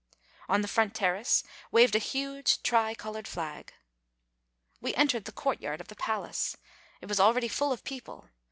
[0.49, 3.71] On the front terrace waved a huge tricolored flag.
[4.81, 6.57] We entered the courtyard of the palace.
[7.01, 8.27] It was already full of people.